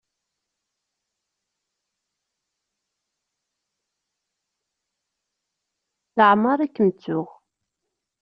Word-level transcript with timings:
Leɛmeɛ 6.17 6.53
i 6.65 6.67
kem-ttuɣ. 6.75 7.27